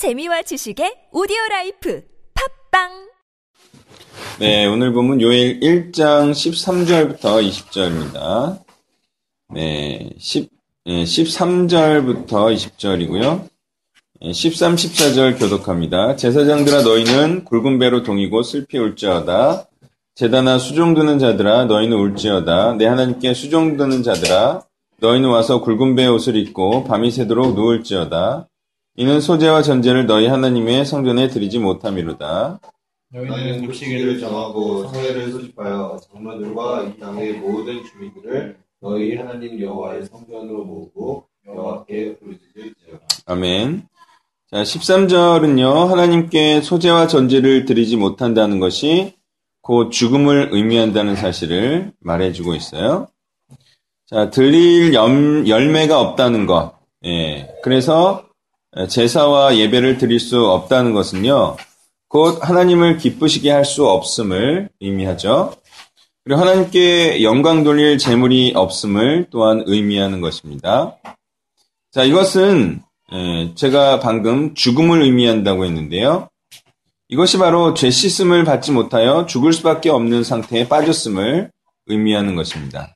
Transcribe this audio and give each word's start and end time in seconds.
재미와 0.00 0.40
지식의 0.40 1.12
오디오 1.12 1.36
라이프 1.50 2.02
팟빵 2.70 2.88
네, 4.38 4.64
오늘 4.64 4.94
본문 4.94 5.20
요엘 5.20 5.60
1장 5.60 6.30
13절부터 6.30 7.46
20절입니다. 7.46 8.62
네, 9.52 10.08
10, 10.16 10.48
네, 10.86 11.04
13절부터 11.04 12.26
20절이고요. 12.30 13.46
13, 14.32 14.76
14절 14.76 15.38
교독합니다. 15.38 16.16
제사장들아 16.16 16.80
너희는 16.80 17.44
굵은 17.44 17.78
베로 17.78 18.02
동이고 18.02 18.42
슬피 18.42 18.78
울지어다. 18.78 19.68
제단에 20.14 20.56
수종 20.56 20.94
드는 20.94 21.18
자들아 21.18 21.66
너희는 21.66 21.94
울지어다. 21.94 22.76
내 22.78 22.86
하나님께 22.86 23.34
수종 23.34 23.76
드는 23.76 24.02
자들아 24.02 24.62
너희는 25.00 25.28
와서 25.28 25.60
굵은 25.60 25.94
베 25.94 26.06
옷을 26.06 26.36
입고 26.36 26.84
밤이 26.84 27.10
새도록 27.10 27.54
누울지어다. 27.54 28.46
이는 29.00 29.18
소재와 29.18 29.62
전제를 29.62 30.04
너희 30.04 30.26
하나님의 30.26 30.84
성전에 30.84 31.28
드리지 31.28 31.58
못함이로다. 31.58 32.60
너희는 33.14 33.64
급식일을 33.64 34.20
정하고 34.20 34.88
성회를 34.88 35.32
소집하여 35.32 35.98
장로들과 36.12 36.82
이 36.82 37.00
땅의 37.00 37.32
모든 37.38 37.82
주민들을 37.82 38.58
너희 38.82 39.16
하나님 39.16 39.58
여호와의 39.58 40.04
성전으로 40.04 40.64
모으고 40.66 41.24
여호와께 41.46 42.18
부르짖을지어다. 42.18 43.06
아멘. 43.24 43.86
자, 44.50 44.62
13절은요, 44.64 45.86
하나님께 45.86 46.60
소재와 46.60 47.06
전제를 47.06 47.64
드리지 47.64 47.96
못한다는 47.96 48.60
것이 48.60 49.14
곧 49.62 49.88
죽음을 49.88 50.50
의미한다는 50.52 51.16
사실을 51.16 51.92
말해주고 52.00 52.54
있어요. 52.54 53.08
자, 54.04 54.28
들릴 54.28 54.92
염, 54.92 55.48
열매가 55.48 55.98
없다는 55.98 56.44
것. 56.44 56.74
예. 57.06 57.48
그래서 57.62 58.28
제사와 58.88 59.56
예배를 59.56 59.98
드릴 59.98 60.20
수 60.20 60.46
없다는 60.48 60.92
것은요, 60.94 61.56
곧 62.08 62.38
하나님을 62.42 62.98
기쁘시게 62.98 63.50
할 63.50 63.64
수 63.64 63.86
없음을 63.88 64.68
의미하죠. 64.80 65.54
그리고 66.24 66.40
하나님께 66.40 67.22
영광 67.22 67.64
돌릴 67.64 67.98
재물이 67.98 68.52
없음을 68.54 69.28
또한 69.30 69.62
의미하는 69.66 70.20
것입니다. 70.20 70.96
자, 71.92 72.04
이것은 72.04 72.82
예, 73.12 73.52
제가 73.56 73.98
방금 73.98 74.54
죽음을 74.54 75.02
의미한다고 75.02 75.64
했는데요. 75.64 76.28
이것이 77.08 77.38
바로 77.38 77.74
죄 77.74 77.90
씻음을 77.90 78.44
받지 78.44 78.70
못하여 78.70 79.26
죽을 79.26 79.52
수밖에 79.52 79.90
없는 79.90 80.22
상태에 80.22 80.68
빠졌음을 80.68 81.50
의미하는 81.86 82.36
것입니다. 82.36 82.94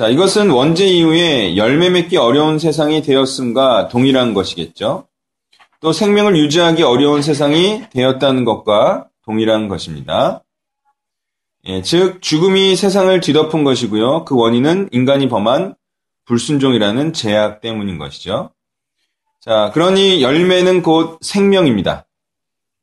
자, 0.00 0.08
이것은 0.08 0.48
원죄 0.48 0.86
이후에 0.86 1.58
열매 1.58 1.90
맺기 1.90 2.16
어려운 2.16 2.58
세상이 2.58 3.02
되었음과 3.02 3.88
동일한 3.88 4.32
것이겠죠. 4.32 5.06
또 5.82 5.92
생명을 5.92 6.38
유지하기 6.38 6.82
어려운 6.82 7.20
세상이 7.20 7.82
되었다는 7.90 8.46
것과 8.46 9.08
동일한 9.26 9.68
것입니다. 9.68 10.42
예, 11.66 11.82
즉, 11.82 12.22
죽음이 12.22 12.76
세상을 12.76 13.20
뒤덮은 13.20 13.62
것이고요. 13.62 14.24
그 14.24 14.34
원인은 14.36 14.88
인간이 14.90 15.28
범한 15.28 15.74
불순종이라는 16.24 17.12
제약 17.12 17.60
때문인 17.60 17.98
것이죠. 17.98 18.52
자, 19.38 19.70
그러니 19.74 20.22
열매는 20.22 20.80
곧 20.80 21.18
생명입니다. 21.20 22.06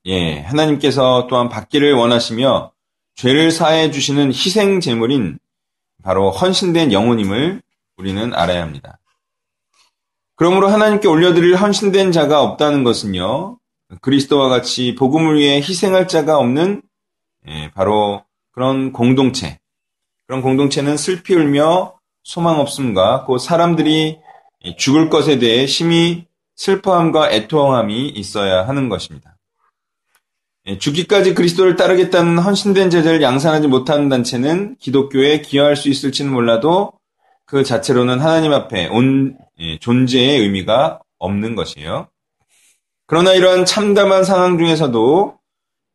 예, 0.06 0.42
하나님께서 0.42 1.26
또한 1.28 1.50
받기를 1.50 1.96
원하시며 1.96 2.74
죄를 3.16 3.50
사해 3.50 3.90
주시는 3.90 4.28
희생 4.28 4.82
제물인 4.82 5.40
바로 6.04 6.32
헌신된 6.32 6.92
영혼임을 6.92 7.62
우리는 7.98 8.34
알아야 8.34 8.62
합니다. 8.62 9.00
그러므로 10.36 10.68
하나님께 10.68 11.08
올려드릴 11.08 11.56
헌신된 11.56 12.12
자가 12.12 12.44
없다는 12.44 12.84
것은요, 12.84 13.58
그리스도와 14.02 14.50
같이 14.50 14.96
복음을 14.96 15.38
위해 15.38 15.58
희생할 15.58 16.08
자가 16.08 16.38
없는 16.38 16.84
예, 17.48 17.72
바로 17.74 18.24
그런 18.52 18.92
공동체. 18.92 19.60
그런 20.28 20.42
공동체는 20.42 20.98
슬피 20.98 21.34
울며 21.36 21.98
소망 22.24 22.60
없음과 22.60 23.26
그 23.26 23.38
사람들이 23.38 24.20
죽을 24.78 25.10
것에 25.10 25.40
대해 25.40 25.66
심히 25.66 26.26
슬퍼함과 26.56 27.32
애통함이 27.32 28.10
있어야 28.10 28.68
하는 28.68 28.90
것입니다. 28.90 29.37
예, 30.68 30.78
죽기까지 30.78 31.34
그리스도를 31.34 31.78
따르겠다는 31.78 32.40
헌신된 32.40 32.90
제자를 32.90 33.22
양산하지 33.22 33.68
못하는 33.68 34.10
단체는 34.10 34.76
기독교에 34.80 35.42
기여할 35.42 35.78
수 35.78 35.88
있을지는 35.88 36.32
몰라도 36.32 36.92
그 37.46 37.64
자체로는 37.64 38.20
하나님 38.20 38.52
앞에 38.52 38.88
온 38.88 39.38
예, 39.60 39.80
존재의 39.80 40.42
의미가 40.42 41.00
없는 41.20 41.56
것이에요. 41.56 42.10
그러나 43.06 43.34
이러한 43.34 43.66
참담한 43.66 44.26
상황 44.26 44.58
중에서도 44.58 45.38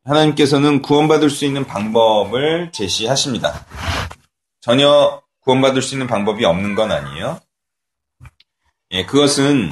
하나님께서는 0.05 0.81
구원받을 0.81 1.29
수 1.29 1.45
있는 1.45 1.65
방법을 1.67 2.73
제시하십니다. 2.73 3.67
전혀 4.63 5.21
구원받을 5.43 5.83
수 5.83 5.95
있는 5.95 6.07
방법이 6.07 6.47
없는 6.47 6.75
건 6.75 6.91
아니에요. 6.91 7.39
예, 8.93 9.05
그것은 9.05 9.71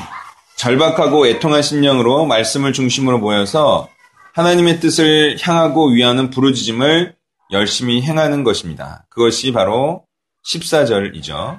절박하고 0.57 1.27
애통한 1.27 1.63
심령으로 1.63 2.27
말씀을 2.27 2.75
중심으로 2.75 3.19
모여서 3.19 3.89
하나님의 4.35 4.81
뜻을 4.81 5.37
향하고 5.41 5.91
위하는 5.91 6.31
부르짖음을 6.31 7.15
열심히 7.53 8.03
행하는 8.03 8.45
것입니다. 8.45 9.07
그것이 9.11 9.53
바로 9.53 10.05
14절이죠. 10.47 11.59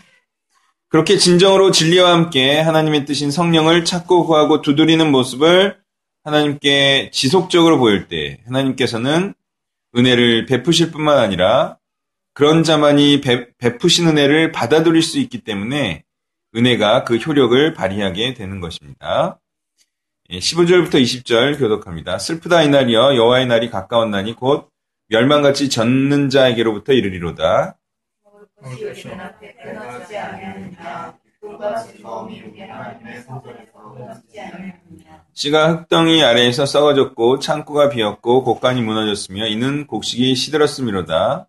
그렇게 0.89 1.17
진정으로 1.17 1.71
진리와 1.71 2.11
함께 2.11 2.59
하나님의 2.59 3.05
뜻인 3.05 3.31
성령을 3.31 3.85
찾고 3.85 4.25
구하고 4.25 4.61
두드리는 4.61 5.09
모습을 5.11 5.77
하나님께 6.23 7.11
지속적으로 7.11 7.77
보일 7.79 8.07
때 8.07 8.39
하나님께서는 8.45 9.33
은혜를 9.95 10.45
베푸실 10.45 10.91
뿐만 10.91 11.17
아니라 11.17 11.77
그런 12.33 12.63
자만이 12.63 13.21
베, 13.21 13.47
베푸신 13.57 14.07
은혜를 14.07 14.51
받아들일 14.51 15.01
수 15.01 15.19
있기 15.19 15.43
때문에 15.43 16.03
은혜가 16.55 17.03
그 17.03 17.17
효력을 17.17 17.73
발휘하게 17.73 18.33
되는 18.33 18.59
것입니다. 18.59 19.40
15절부터 20.39 20.95
20절 21.01 21.59
교독합니다. 21.59 22.17
슬프다 22.17 22.63
이날이여 22.63 23.15
여호와의 23.15 23.47
날이 23.47 23.69
가까웠나니 23.69 24.35
곧 24.35 24.69
멸망같이 25.09 25.69
젖는 25.69 26.29
자에게로부터 26.29 26.93
이르리로다. 26.93 27.77
씨가 35.33 35.71
흙덩이 35.73 36.23
아래에서 36.23 36.65
썩어졌고 36.65 37.39
창고가 37.39 37.89
비었고 37.89 38.43
곡간이 38.43 38.81
무너졌으며 38.81 39.47
이는 39.47 39.87
곡식이 39.87 40.35
시들었음이로다. 40.35 41.47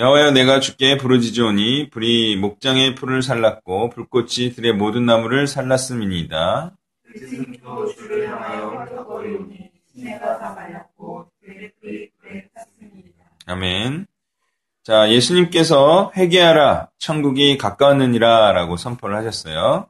여호와여 0.00 0.30
내가 0.30 0.60
주께 0.60 0.96
부르짖으오니 0.96 1.90
불이 1.90 2.36
목장의 2.36 2.94
풀을 2.94 3.20
살랐고 3.20 3.90
불꽃이 3.90 4.54
들의 4.56 4.72
모든 4.72 5.04
나무를 5.04 5.46
살랐음이니이다. 5.46 6.74
아멘. 13.44 14.06
자, 14.84 15.10
예수님께서 15.10 16.12
회개하라, 16.16 16.88
천국이 16.96 17.58
가까웠느니라 17.58 18.52
라고 18.52 18.78
선포를 18.78 19.14
하셨어요. 19.16 19.86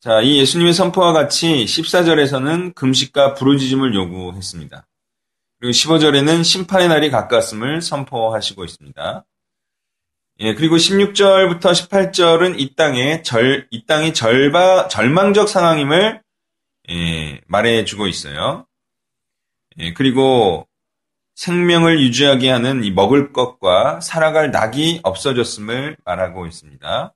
자, 0.00 0.22
이 0.22 0.38
예수님의 0.38 0.72
선포와 0.72 1.12
같이 1.12 1.66
14절에서는 1.66 2.74
금식과 2.74 3.34
부르짖음을 3.34 3.94
요구했습니다. 3.94 4.86
그리고 5.62 5.70
15절에는 5.70 6.42
심판의 6.42 6.88
날이 6.88 7.08
가까웠음을 7.08 7.82
선포하시고 7.82 8.64
있습니다. 8.64 9.24
예, 10.40 10.54
그리고 10.56 10.74
16절부터 10.74 11.60
18절은 11.60 12.58
이 12.58 12.74
땅에 12.74 13.22
절, 13.22 13.68
이 13.70 13.86
땅이 13.86 14.12
절바, 14.12 14.88
절망적 14.88 15.48
상황임을 15.48 16.20
예, 16.90 17.40
말해주고 17.46 18.08
있어요. 18.08 18.66
예, 19.78 19.92
그리고 19.92 20.66
생명을 21.36 22.00
유지하게 22.00 22.50
하는 22.50 22.82
이 22.82 22.90
먹을 22.90 23.32
것과 23.32 24.00
살아갈 24.00 24.50
낙이 24.50 24.98
없어졌음을 25.04 25.96
말하고 26.04 26.46
있습니다. 26.46 27.14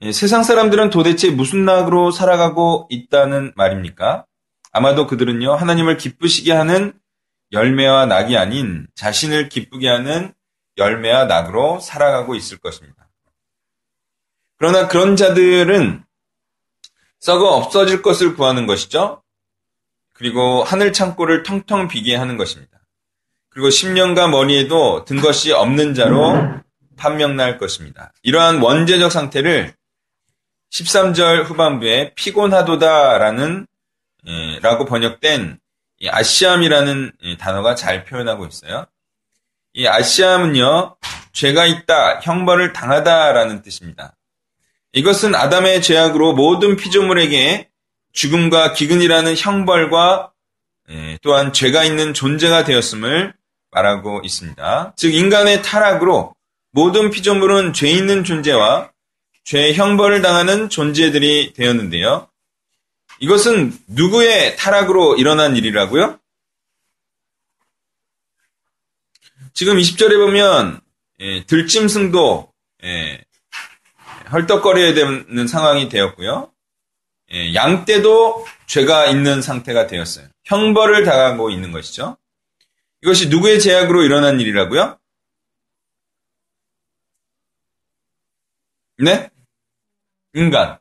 예, 0.00 0.12
세상 0.12 0.42
사람들은 0.42 0.88
도대체 0.88 1.30
무슨 1.30 1.66
낙으로 1.66 2.12
살아가고 2.12 2.86
있다는 2.88 3.52
말입니까? 3.56 4.24
아마도 4.74 5.06
그들은요, 5.06 5.54
하나님을 5.54 5.96
기쁘시게 5.96 6.52
하는 6.52 6.92
열매와 7.52 8.06
낙이 8.06 8.36
아닌 8.36 8.88
자신을 8.96 9.48
기쁘게 9.48 9.88
하는 9.88 10.34
열매와 10.76 11.26
낙으로 11.26 11.78
살아가고 11.78 12.34
있을 12.34 12.58
것입니다. 12.58 13.08
그러나 14.58 14.88
그런 14.88 15.14
자들은 15.14 16.04
썩어 17.20 17.54
없어질 17.54 18.02
것을 18.02 18.34
구하는 18.34 18.66
것이죠. 18.66 19.22
그리고 20.12 20.64
하늘 20.64 20.92
창고를 20.92 21.44
텅텅 21.44 21.86
비게 21.86 22.16
하는 22.16 22.36
것입니다. 22.36 22.80
그리고 23.50 23.68
10년과 23.68 24.28
머리에도 24.28 25.04
든 25.04 25.20
것이 25.20 25.52
없는 25.52 25.94
자로 25.94 26.60
판명날 26.96 27.58
것입니다. 27.58 28.12
이러한 28.24 28.60
원죄적 28.60 29.12
상태를 29.12 29.72
13절 30.72 31.44
후반부에 31.44 32.14
피곤하도다라는 32.14 33.68
예, 33.68 33.73
라고 34.62 34.84
번역된 34.84 35.58
아시암이라는 36.06 37.12
예, 37.22 37.36
단어가 37.36 37.74
잘 37.74 38.04
표현하고 38.04 38.46
있어요. 38.46 38.86
이 39.72 39.86
아시암은요, 39.86 40.96
죄가 41.32 41.66
있다, 41.66 42.20
형벌을 42.20 42.72
당하다라는 42.72 43.62
뜻입니다. 43.62 44.16
이것은 44.92 45.34
아담의 45.34 45.82
죄악으로 45.82 46.34
모든 46.34 46.76
피조물에게 46.76 47.68
죽음과 48.12 48.74
기근이라는 48.74 49.34
형벌과 49.36 50.32
예, 50.90 51.18
또한 51.22 51.52
죄가 51.52 51.84
있는 51.84 52.14
존재가 52.14 52.64
되었음을 52.64 53.34
말하고 53.70 54.20
있습니다. 54.22 54.92
즉 54.96 55.14
인간의 55.14 55.62
타락으로 55.62 56.34
모든 56.70 57.10
피조물은 57.10 57.72
죄 57.72 57.88
있는 57.88 58.22
존재와 58.22 58.90
죄의 59.44 59.74
형벌을 59.74 60.22
당하는 60.22 60.68
존재들이 60.68 61.54
되었는데요. 61.54 62.28
이것은 63.20 63.76
누구의 63.86 64.56
타락으로 64.56 65.16
일어난 65.16 65.56
일이라고요? 65.56 66.18
지금 69.52 69.76
20절에 69.76 70.16
보면 70.16 70.80
예, 71.20 71.44
들짐승도 71.46 72.52
예, 72.84 73.24
헐떡거려야 74.32 74.94
되는 74.94 75.46
상황이 75.46 75.88
되었고요. 75.88 76.52
예, 77.32 77.54
양 77.54 77.84
떼도 77.84 78.46
죄가 78.66 79.06
있는 79.06 79.42
상태가 79.42 79.86
되었어요. 79.86 80.28
형벌을 80.44 81.04
당하고 81.04 81.50
있는 81.50 81.72
것이죠. 81.72 82.16
이것이 83.02 83.28
누구의 83.28 83.60
제약으로 83.60 84.02
일어난 84.02 84.40
일이라고요? 84.40 84.98
네? 88.98 89.30
인간. 90.34 90.78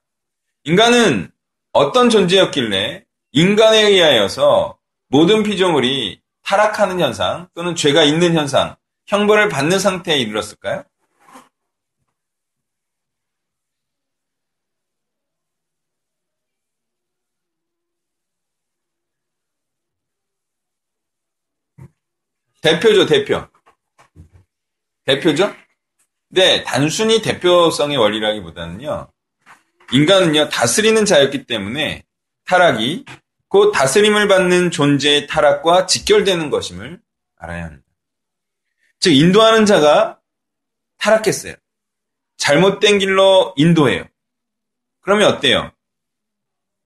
인간은 0.63 1.32
어떤 1.73 2.09
존재였길래 2.09 3.03
인간에 3.31 3.81
의하여서 3.81 4.77
모든 5.09 5.41
피조물이 5.43 6.21
타락하는 6.43 6.99
현상 6.99 7.49
또는 7.55 7.75
죄가 7.75 8.03
있는 8.03 8.35
현상, 8.35 8.75
형벌을 9.07 9.49
받는 9.49 9.79
상태에 9.79 10.17
이르렀을까요? 10.19 10.83
대표죠, 22.61 23.05
대표. 23.07 23.45
대표죠? 25.05 25.53
네, 26.29 26.63
단순히 26.63 27.21
대표성의 27.21 27.97
원리라기보다는요, 27.97 29.12
인간은요, 29.93 30.49
다스리는 30.49 31.05
자였기 31.05 31.45
때문에 31.45 32.03
타락이 32.45 33.05
곧 33.47 33.71
다스림을 33.71 34.27
받는 34.27 34.71
존재의 34.71 35.27
타락과 35.27 35.85
직결되는 35.85 36.49
것임을 36.49 36.99
알아야 37.37 37.65
합니다. 37.65 37.85
즉, 38.99 39.11
인도하는 39.13 39.65
자가 39.67 40.19
타락했어요. 40.97 41.53
잘못된 42.37 42.97
길로 42.97 43.53
인도해요. 43.55 44.05
그러면 45.01 45.31
어때요? 45.31 45.71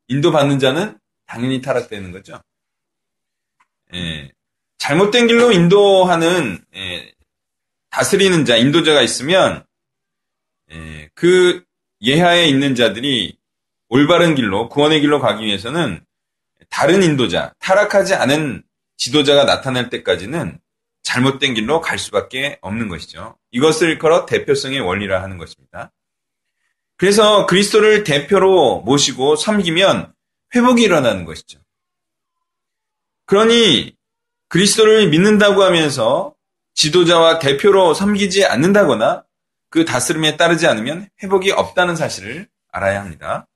인도받는 0.07 0.60
자는 0.60 1.00
당연히 1.25 1.62
타락되는 1.62 2.12
거죠. 2.12 2.42
예, 3.94 4.31
잘못된 4.80 5.27
길로 5.27 5.51
인도하는 5.51 6.63
예, 6.75 7.13
다스리는 7.89 8.44
자, 8.44 8.57
인도자가 8.57 9.01
있으면 9.01 9.65
예, 10.71 11.10
그 11.13 11.67
예하에 12.02 12.48
있는 12.48 12.76
자들이 12.76 13.38
올바른 13.90 14.36
길로 14.36 14.70
구원의 14.70 15.02
길로 15.02 15.20
가기 15.20 15.46
위해서는 15.46 16.04
다른 16.70 17.04
인도자, 17.04 17.54
타락하지 17.60 18.14
않은 18.16 18.64
지도자가 18.98 19.46
나타날 19.46 19.90
때까지는 19.90 20.60
잘못된 21.04 21.54
길로 21.54 21.80
갈 21.80 21.98
수밖에 21.98 22.58
없는 22.62 22.90
것이죠. 22.90 23.38
이것을 23.52 23.98
걸어 23.98 24.26
대표성의 24.26 24.82
원리라 24.82 25.24
하는 25.24 25.38
것입니다. 25.38 25.94
그래서 26.98 27.46
그리스도를 27.46 28.04
대표로 28.04 28.82
모시고 28.82 29.36
섬기면 29.36 30.14
회복이 30.56 30.84
일어나는 30.84 31.26
것이죠. 31.26 31.60
그러니 33.26 33.96
그리스도를 34.50 35.10
믿는다고 35.10 35.64
하면서 35.64 36.34
지도자와 36.74 37.40
대표로 37.40 37.94
섬기지 37.94 38.46
않는다거나 38.46 39.24
그 39.69 39.86
다스림에 39.86 40.38
따르지 40.38 40.68
않으면 40.68 41.10
회복이 41.22 41.52
없다는 41.52 41.96
사실을 41.96 42.48
알아야 42.72 43.02
합니다. 43.02 43.48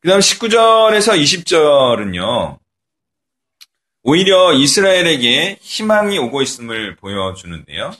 그 0.00 0.08
다음 0.08 0.20
19절에서 0.20 1.20
20절은요, 1.20 2.58
오히려 4.02 4.52
이스라엘에게 4.52 5.58
희망이 5.60 6.18
오고 6.18 6.42
있음을 6.42 6.96
보여주는데요. 6.96 7.92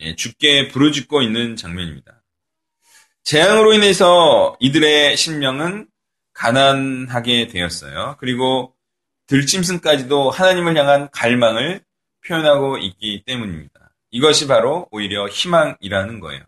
예, 0.00 0.14
죽게 0.16 0.68
부르짖고 0.68 1.22
있는 1.22 1.56
장면입니다. 1.56 2.22
재앙으로 3.22 3.72
인해서 3.72 4.54
이들의 4.60 5.16
신명은 5.16 5.88
가난하게 6.34 7.46
되었어요. 7.46 8.16
그리고 8.20 8.74
들짐승까지도 9.26 10.30
하나님을 10.30 10.76
향한 10.76 11.08
갈망을 11.10 11.82
표현하고 12.26 12.76
있기 12.78 13.22
때문입니다. 13.24 13.83
이것이 14.14 14.46
바로 14.46 14.86
오히려 14.92 15.26
희망이라는 15.26 16.20
거예요. 16.20 16.44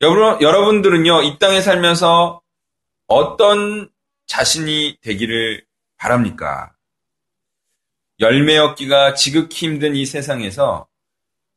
여러분들은요, 0.00 1.22
이 1.22 1.38
땅에 1.40 1.60
살면서 1.60 2.40
어떤 3.08 3.90
자신이 4.26 4.98
되기를 5.00 5.64
바랍니까? 5.96 6.72
열매 8.20 8.56
얻기가 8.58 9.14
지극히 9.14 9.66
힘든 9.66 9.96
이 9.96 10.06
세상에서 10.06 10.86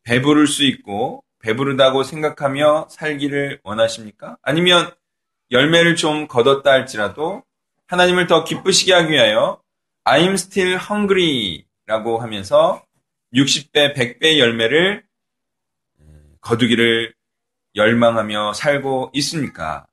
배부를 0.01 0.47
수 0.47 0.63
있고 0.63 1.23
배부르다고 1.37 2.01
생각하며 2.01 2.87
살기를 2.89 3.59
원하십니까? 3.63 4.37
아니면 4.41 4.91
열매를 5.51 5.95
좀 5.95 6.27
거뒀다 6.27 6.71
할지라도 6.71 7.43
하나님을 7.85 8.25
더 8.25 8.43
기쁘시게 8.43 8.91
하기 8.91 9.11
위하여 9.11 9.61
I'm 10.03 10.33
still 10.33 10.79
hungry 10.79 11.65
라고 11.85 12.17
하면서 12.17 12.83
60배, 13.33 13.95
100배 13.95 14.37
열매를 14.37 15.03
거두기를 16.41 17.13
열망하며 17.75 18.53
살고 18.53 19.11
있습니까? 19.13 19.87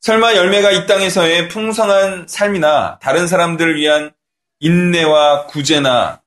설마 0.00 0.34
열매가 0.34 0.70
이 0.72 0.86
땅에서의 0.86 1.48
풍성한 1.48 2.26
삶이나 2.28 2.98
다른 3.00 3.26
사람들을 3.26 3.76
위한 3.76 4.12
인내와 4.60 5.46
구제나 5.46 6.22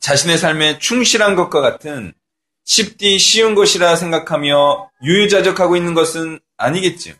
자신의 0.00 0.38
삶에 0.38 0.78
충실한 0.78 1.34
것과 1.34 1.60
같은 1.60 2.12
쉽디 2.64 3.18
쉬운 3.18 3.54
것이라 3.54 3.96
생각하며 3.96 4.90
유유자적하고 5.02 5.76
있는 5.76 5.94
것은 5.94 6.40
아니겠지요. 6.56 7.14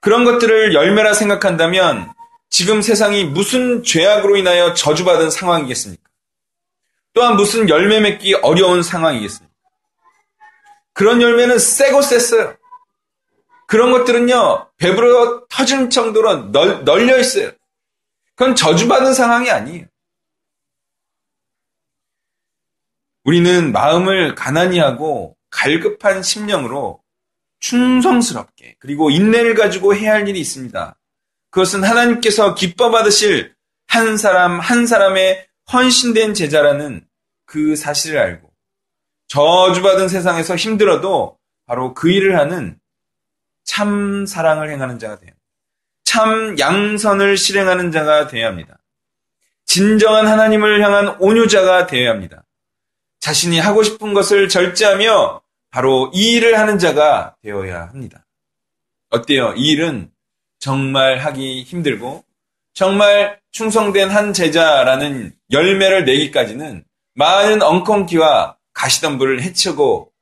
그런 0.00 0.24
것들을 0.24 0.74
열매라 0.74 1.14
생각한다면 1.14 2.12
지금 2.50 2.82
세상이 2.82 3.24
무슨 3.24 3.82
죄악으로 3.82 4.36
인하여 4.36 4.74
저주받은 4.74 5.30
상황이겠습니까? 5.30 6.03
또한 7.14 7.36
무슨 7.36 7.68
열매 7.68 8.00
맺기 8.00 8.34
어려운 8.34 8.82
상황이겠습니까? 8.82 9.54
그런 10.92 11.22
열매는 11.22 11.58
세고 11.58 12.02
셌어요. 12.02 12.56
그런 13.66 13.92
것들은요, 13.92 14.72
배부러 14.76 15.46
터질 15.48 15.88
정도로 15.88 16.52
널, 16.52 16.84
널려 16.84 17.18
있어요. 17.18 17.50
그건 18.34 18.54
저주받은 18.54 19.14
상황이 19.14 19.50
아니에요. 19.50 19.86
우리는 23.24 23.72
마음을 23.72 24.34
가난히 24.34 24.78
하고 24.78 25.36
갈급한 25.50 26.22
심령으로 26.22 27.02
충성스럽게 27.60 28.76
그리고 28.78 29.10
인내를 29.10 29.54
가지고 29.54 29.94
해야 29.94 30.12
할 30.12 30.28
일이 30.28 30.38
있습니다. 30.40 30.98
그것은 31.50 31.84
하나님께서 31.84 32.54
기뻐 32.54 32.90
받으실 32.90 33.54
한 33.86 34.18
사람 34.18 34.60
한 34.60 34.86
사람의 34.86 35.46
헌신된 35.72 36.34
제자라는 36.34 37.06
그 37.46 37.76
사실을 37.76 38.18
알고 38.18 38.52
저주받은 39.28 40.08
세상에서 40.08 40.56
힘들어도 40.56 41.38
바로 41.66 41.94
그 41.94 42.10
일을 42.10 42.38
하는 42.38 42.78
참 43.64 44.26
사랑을 44.26 44.70
행하는 44.70 44.98
자가 44.98 45.18
돼요. 45.18 45.32
참 46.04 46.58
양선을 46.58 47.36
실행하는 47.36 47.90
자가 47.90 48.28
되어야 48.28 48.46
합니다. 48.46 48.78
진정한 49.64 50.26
하나님을 50.26 50.82
향한 50.82 51.16
온유자가 51.18 51.86
되어야 51.86 52.10
합니다. 52.10 52.44
자신이 53.20 53.58
하고 53.58 53.82
싶은 53.82 54.12
것을 54.12 54.48
절제하며 54.48 55.40
바로 55.70 56.10
이 56.14 56.34
일을 56.34 56.58
하는 56.58 56.78
자가 56.78 57.36
되어야 57.42 57.88
합니다. 57.88 58.24
어때요? 59.10 59.54
이 59.56 59.70
일은 59.70 60.10
정말 60.58 61.18
하기 61.18 61.62
힘들고 61.62 62.24
정말 62.74 63.40
충성된 63.52 64.10
한 64.10 64.32
제자라는 64.32 65.32
열매를 65.52 66.04
내기까지는 66.04 66.84
많은 67.14 67.62
엉겅퀴와 67.62 68.58
가시덤불을 68.72 69.42
해치고 69.42 70.12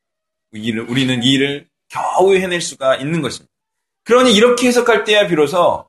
우리는 0.53 1.23
이 1.23 1.33
일을 1.33 1.67
겨우 1.89 2.37
해낼 2.37 2.61
수가 2.61 2.97
있는 2.97 3.23
것입니다. 3.23 3.51
그러니 4.05 4.35
이렇게 4.35 4.69
해석할 4.69 5.05
때야 5.05 5.27
비로소 5.27 5.89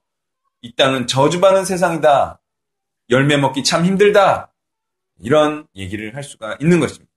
이 0.62 0.74
땅은 0.74 1.08
저주받은 1.08 1.65
세상이다. 1.65 2.39
열매 3.10 3.36
먹기 3.36 3.65
참 3.65 3.84
힘들다. 3.84 4.53
이런 5.20 5.67
얘기를 5.75 6.15
할 6.15 6.24
수가 6.24 6.58
있는 6.62 6.79
것입니다. 6.79 7.12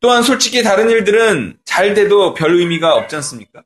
또한 0.00 0.24
솔직히 0.24 0.64
다른 0.64 0.90
일들은 0.90 1.60
잘 1.64 1.94
돼도 1.94 2.34
별 2.34 2.56
의미가 2.56 2.94
없지 2.94 3.14
않습니까? 3.16 3.62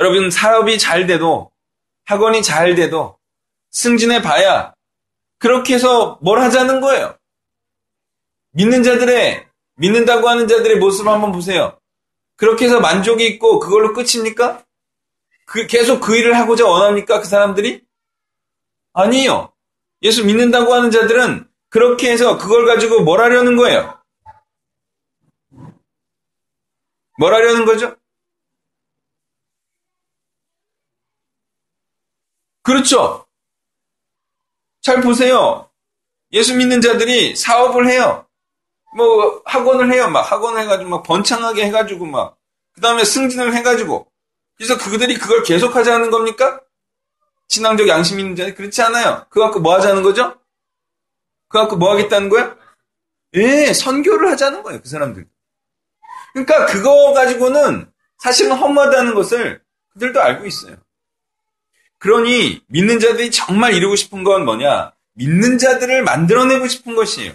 여러분 0.00 0.30
사업이 0.30 0.78
잘 0.78 1.06
돼도 1.06 1.53
학원이 2.04 2.42
잘 2.42 2.74
돼도 2.74 3.18
승진해 3.70 4.22
봐야 4.22 4.74
그렇게 5.38 5.74
해서 5.74 6.18
뭘 6.22 6.40
하자는 6.40 6.80
거예요. 6.80 7.16
믿는 8.52 8.82
자들의 8.82 9.46
믿는다고 9.76 10.28
하는 10.28 10.46
자들의 10.46 10.78
모습을 10.78 11.10
한번 11.10 11.32
보세요. 11.32 11.78
그렇게 12.36 12.66
해서 12.66 12.80
만족이 12.80 13.26
있고 13.26 13.58
그걸로 13.58 13.92
끝입니까? 13.92 14.64
그 15.46 15.66
계속 15.66 16.00
그 16.00 16.16
일을 16.16 16.36
하고자 16.36 16.66
원합니까? 16.66 17.20
그 17.20 17.26
사람들이? 17.26 17.84
아니요. 18.92 19.52
예수 20.02 20.24
믿는다고 20.24 20.72
하는 20.72 20.90
자들은 20.90 21.48
그렇게 21.68 22.10
해서 22.10 22.38
그걸 22.38 22.66
가지고 22.66 23.02
뭘 23.02 23.20
하려는 23.20 23.56
거예요? 23.56 23.98
뭘 27.18 27.34
하려는 27.34 27.64
거죠? 27.64 27.96
그렇죠. 32.64 33.24
잘 34.82 35.00
보세요. 35.00 35.70
예수 36.32 36.56
믿는 36.56 36.80
자들이 36.80 37.36
사업을 37.36 37.88
해요. 37.88 38.26
뭐 38.96 39.40
학원을 39.44 39.92
해요. 39.92 40.08
막 40.10 40.20
학원을 40.30 40.60
해가지고 40.62 40.90
막 40.90 41.02
번창하게 41.04 41.66
해가지고 41.66 42.06
막 42.06 42.36
그 42.74 42.80
다음에 42.80 43.04
승진을 43.04 43.54
해가지고 43.54 44.10
그래서 44.56 44.76
그들이 44.76 45.18
그걸 45.18 45.42
계속하자는 45.42 46.10
겁니까? 46.10 46.60
신앙적 47.48 47.88
양심 47.88 48.20
있는 48.20 48.36
자들 48.36 48.54
그렇지 48.54 48.82
않아요. 48.82 49.26
그거 49.30 49.46
갖고 49.46 49.60
뭐 49.60 49.74
하자는 49.74 50.02
거죠? 50.02 50.38
그거 51.48 51.60
갖고 51.60 51.76
뭐 51.76 51.92
하겠다는 51.92 52.28
거야? 52.28 52.56
예, 53.34 53.72
선교를 53.72 54.30
하자는 54.30 54.62
거예요. 54.62 54.80
그 54.80 54.88
사람들. 54.88 55.26
그러니까 56.32 56.66
그거 56.66 57.12
가지고는 57.12 57.90
사실은 58.18 58.52
험하다는 58.52 59.14
것을 59.14 59.62
그들도 59.92 60.20
알고 60.20 60.46
있어요. 60.46 60.76
그러니 62.04 62.60
믿는 62.66 63.00
자들이 63.00 63.30
정말 63.30 63.72
이루고 63.72 63.96
싶은 63.96 64.24
건 64.24 64.44
뭐냐? 64.44 64.92
믿는 65.14 65.56
자들을 65.56 66.02
만들어내고 66.02 66.68
싶은 66.68 66.94
것이에요. 66.94 67.32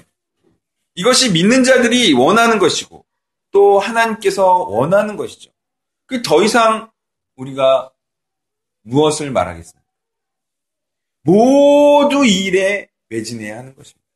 이것이 0.93 1.31
믿는 1.31 1.63
자들이 1.63 2.13
원하는 2.13 2.59
것이고 2.59 3.03
또 3.49 3.79
하나님께서 3.79 4.45
원하는 4.45 5.17
것이죠. 5.17 5.49
그 6.05 6.21
더 6.21 6.43
이상 6.43 6.91
우리가 7.35 7.89
무엇을 8.83 9.31
말하겠습니까? 9.31 9.91
모두 11.23 12.23
이 12.23 12.45
일에 12.45 12.89
매진해야 13.07 13.57
하는 13.57 13.73
것입니다. 13.73 14.07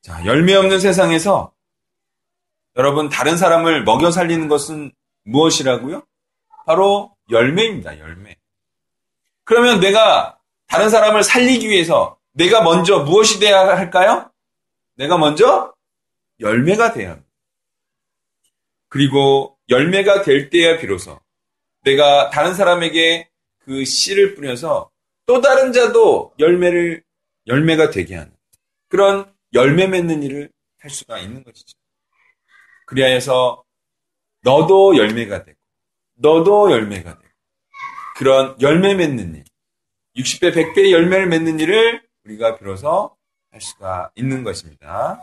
자, 0.00 0.24
열매 0.24 0.54
없는 0.54 0.80
세상에서 0.80 1.52
여러분 2.76 3.10
다른 3.10 3.36
사람을 3.36 3.84
먹여 3.84 4.10
살리는 4.10 4.48
것은 4.48 4.92
무엇이라고요? 5.24 6.06
바로 6.64 7.14
열매입니다. 7.30 7.98
열매. 7.98 8.38
그러면 9.46 9.78
내가 9.80 10.38
다른 10.66 10.90
사람을 10.90 11.22
살리기 11.22 11.68
위해서 11.68 12.18
내가 12.32 12.62
먼저 12.62 12.98
무엇이 12.98 13.38
돼야 13.38 13.60
할까요? 13.60 14.30
내가 14.96 15.16
먼저 15.16 15.72
열매가 16.40 16.92
돼야 16.92 17.12
합니다. 17.12 17.30
그리고 18.88 19.56
열매가 19.68 20.22
될 20.22 20.50
때야 20.50 20.78
비로소 20.78 21.20
내가 21.82 22.28
다른 22.30 22.54
사람에게 22.54 23.30
그 23.60 23.84
씨를 23.84 24.34
뿌려서 24.34 24.90
또 25.26 25.40
다른 25.40 25.72
자도 25.72 26.34
열매를 26.40 27.04
열매가 27.46 27.90
되게 27.90 28.16
하는 28.16 28.32
그런 28.88 29.32
열매 29.54 29.86
맺는 29.86 30.24
일을 30.24 30.50
할 30.80 30.90
수가 30.90 31.18
있는 31.18 31.44
것이죠. 31.44 31.78
그리하여서 32.86 33.64
너도 34.42 34.96
열매가 34.96 35.44
되고 35.44 35.58
너도 36.14 36.72
열매가 36.72 37.18
되고 37.18 37.25
그런 38.16 38.56
열매 38.62 38.94
맺는 38.94 39.34
일 39.34 39.44
60배 40.16 40.54
100배의 40.54 40.90
열매를 40.90 41.26
맺는 41.26 41.60
일을 41.60 42.02
우리가 42.24 42.56
비로소 42.56 43.14
할 43.50 43.60
수가 43.60 44.10
있는 44.14 44.42
것입니다. 44.42 45.20